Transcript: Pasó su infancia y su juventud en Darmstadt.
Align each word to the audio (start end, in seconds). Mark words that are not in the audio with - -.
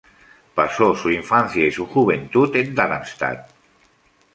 Pasó 0.55 0.95
su 0.95 1.11
infancia 1.11 1.63
y 1.63 1.71
su 1.71 1.85
juventud 1.85 2.55
en 2.55 2.73
Darmstadt. 2.73 3.51